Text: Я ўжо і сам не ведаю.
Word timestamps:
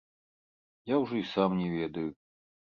Я 0.93 0.99
ўжо 1.05 1.15
і 1.21 1.23
сам 1.35 1.55
не 1.61 1.69
ведаю. 1.77 2.09